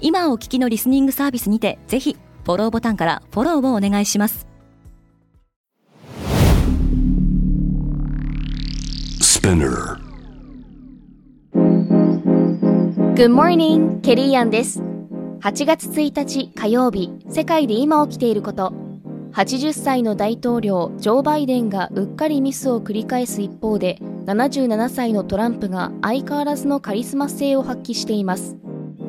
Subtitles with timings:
[0.00, 4.46] 今お聞きのリスニングサービスにてぜひフォローボタンからフォローをお願いします
[9.40, 9.98] Spinner.
[13.14, 14.82] Good morning, ケリーアンです。
[15.40, 18.72] 8月1日火曜日、世界で今起きていること。
[19.32, 28.56] 80歳の大統領、ジョー・バイデンがうっかりミスを繰り返す一方で、77歳のトランプが相変わらずのカリスマ性を発揮しています。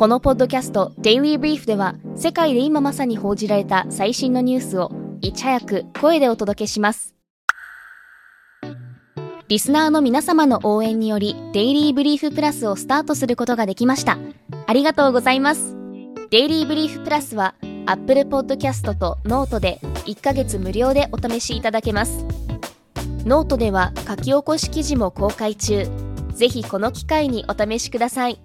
[0.00, 4.90] このポッドキャスト、デイリーブリーフでは、世界で今まさに報じられた最新のニュースを、
[5.20, 7.14] いち早く声でお届けします。
[9.48, 14.16] リスナーの皆様の応援により、デイリーブリーフプラスをスタートすることができました。
[14.66, 15.76] ありがとうございます。
[16.30, 22.24] デイリーブリーフプラスは、Apple Podcast と Note で1ヶ月無料でお試しいただけます。
[23.26, 25.86] ノートでは書き起こし記事も公開中。
[26.32, 28.40] ぜひこの機会にお試しください。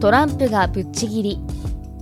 [0.00, 1.40] トランプがぶっちぎり。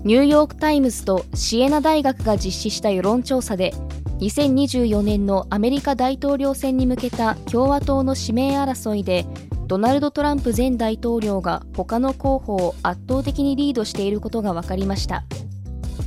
[0.04, 3.72] ニューヨークタイムズとシエナ大学が実施した世論調査で、
[4.20, 9.26] 2024年のアメリカ大統領選に向けた共和党の指名争いで
[9.66, 15.24] ドナルド・トランプ前大統領が他の候補を圧倒的にリードしていることが分かりました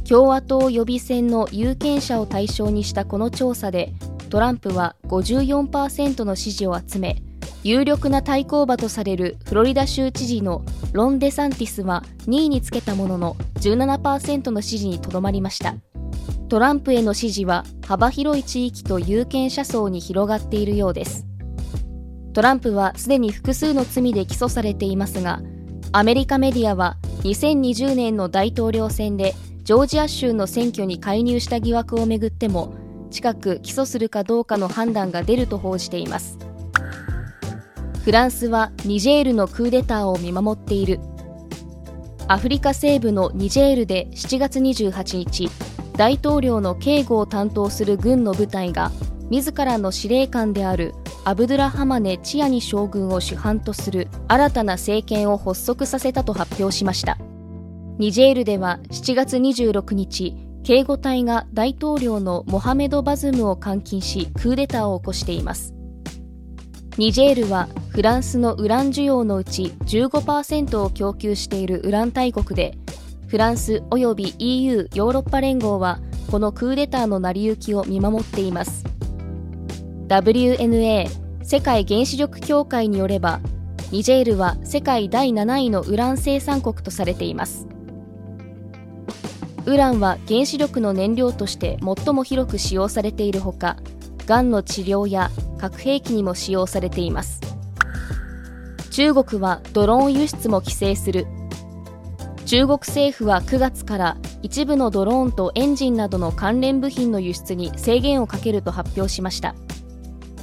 [0.07, 3.93] 共和党予備選の有権者を対象にしたこの調査で
[4.31, 7.21] トランプは54%の支持を集め
[7.63, 15.75] 有力な対抗馬とされるフロリダ州知事のロン・デサンティスは2位につけたものの17%の支持にとどまりました。
[16.47, 21.25] トランプへの支持は幅広い地域と有権者層に広がっているようです。
[22.33, 25.41] トランプはすでに複数の罪で起訴されていますが
[25.91, 32.73] アメリカメディアは2020年の大統領選でジョージア州の選挙に介入した疑惑をめぐっても
[33.11, 36.48] 近く起訴するかどうかの判断が出ると報じています。
[38.09, 40.99] フランスはニジェールのクーデターを見守っている。
[42.27, 45.47] アフリカ西部のニジェールで7月28日
[45.95, 48.91] 大統領の警護を担当する軍の部隊が
[49.29, 57.19] 自らの司令官であるアブドゥラハマネ・チアニ将軍を主犯とする新たな政権を発足させたと発表しました。
[57.99, 65.75] ニジェールでは7月26日警護隊が大統領のモハメド・バズムを監禁しクーデターを起こしています。
[66.99, 72.77] ニジェールはフランスのウラン需要のうち15%を供給しているウラン大国で
[73.27, 78.83] フランスおよび EU ヨーロッパ連合はこのクーデターの成り行きを見守っています。
[80.09, 81.07] WNA
[81.41, 83.39] 世界原子力協会によれば
[83.91, 87.65] ニジェールは世界第7位のウラン生産国とされています。
[89.65, 93.77] ウランは原子力の燃料として最も広く使用されているほか
[94.25, 97.41] がんの治療や核兵器にも使用されています。
[98.91, 101.27] 中国はドローン輸出も規制する。
[102.45, 109.53] 中国政府は9月から一部のドローンとエンジンなどの関連部品の輸出に制限をかけると発表しました。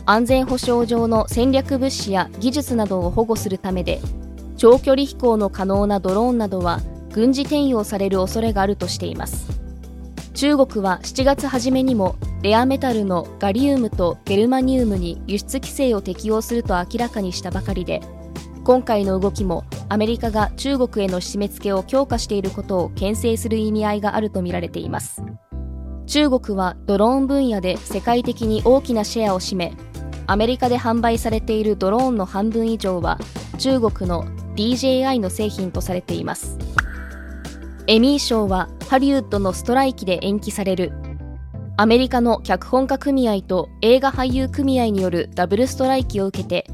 [0.04, 4.00] 安全保障上の戦略物資や技術などを保護するためで
[4.56, 6.81] 長距離飛行の可能なドローンなどは
[7.12, 9.48] 軍事転用される恐れがあるとしています。
[10.34, 18.00] 中国は7月初めにもレアメタルのガリウムとゲルマニウムに輸出規制を適用すると明らかにしたばかりで
[18.62, 25.24] 今回の動きもアメリカが中国への締め付けを強化していることを牽制する意味合いがあるとみられています。
[26.06, 29.72] 中国はドローン分野で世界的に大きなシェアを占め
[30.28, 33.18] アメリカで販売されているドローンの半分以上は
[33.58, 34.24] 中国の
[34.54, 36.56] DJI の製品とされています。
[37.88, 40.92] エミー賞はハリウッドのストライキで延期される
[41.78, 46.64] アメリカの脚本家組合と映画俳優組合によるダブルストライキを受けて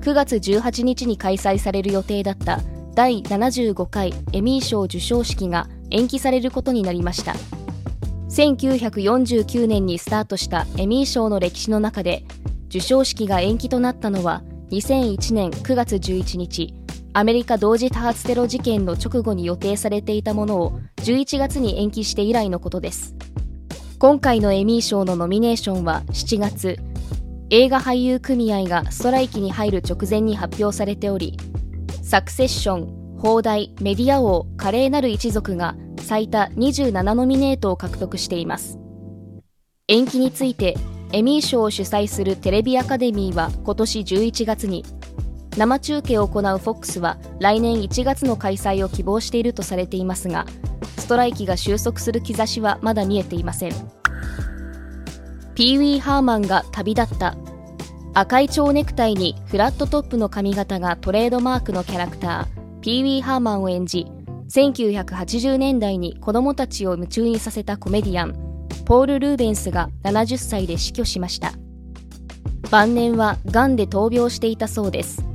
[0.00, 2.60] 9月18日に開催される予定だった
[2.92, 7.34] 第75回エミー賞授賞式が延期されることになりました。
[8.30, 12.24] 1949年にスタートしたエミー賞の歴史の中で
[12.66, 16.74] 授賞式が延期となったのは2001年9月11日
[17.14, 23.14] アメリカ同時多発テロ事件の直後に予定されていたものを11月に延期して以来のことです。
[24.00, 26.76] 今回のエミー賞のノミネーションは7月。
[27.50, 31.36] 映画俳優組合がストライキに入る直前に発表されており
[32.02, 38.78] サクセッション放題メディア王華麗なる一族が最多27ノミネートを獲得しています。
[39.88, 40.76] 延期について
[41.10, 44.84] エミー賞を主催するテレビアカデミーは今年11月に
[45.58, 50.46] 生中継を行う FOX は来年1月の開催を希望しているとされていますが
[50.98, 53.72] ストライキが収束する兆しはまだ見えていません。
[55.54, 57.34] ピーウィー・ハーマンが旅立った。
[58.14, 64.06] 赤い蝶ネクタイにフラットトップの髪型がトレードマークのキャラクターピーウィー・ハーマンを演じ
[64.50, 68.34] 1980年代に子供たちを夢中にさせたコメディアン
[68.84, 71.52] ポール・ルーベンスが70歳で死去しました。
[72.70, 75.27] 晩年は癌で闘病していたそうです。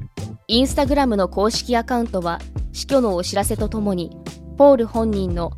[0.47, 2.39] インスタグラムの公式アカウントは
[2.73, 4.17] 死去のお知らせとともに
[4.57, 5.53] ポール本人の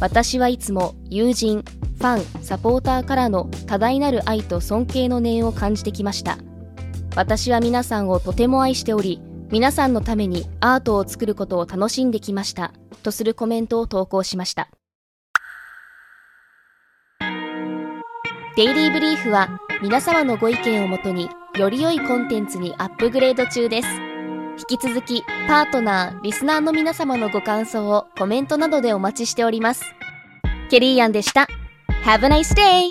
[0.00, 1.62] 私はいつも友人、
[1.98, 6.38] ファン、サポーターからの多大なる愛と尊敬の念を感じてきました。
[7.16, 12.72] 私は皆さんをとても愛しており皆さんのためにアートを作ることを楽しんできました
[13.04, 14.68] とするコメントを投稿しました。
[18.56, 24.03] デイリーブリーフは皆様のご意見をもとにより良いコンテンツにアップグレード中です。
[24.56, 29.82] 引き続きパートナー、リスナーの皆様のご感想をコメントなどでお待ちしております。
[30.70, 31.48] ケリーアンでした。
[32.04, 32.90] Have a nice day!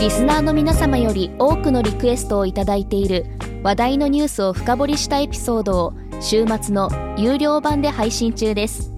[0.00, 3.26] リスナーの皆様より多くのリクエストをいただいている
[3.62, 6.88] 話題のニュースを深掘りしたエピソードを週末の
[7.18, 8.97] 有料版で配信中です。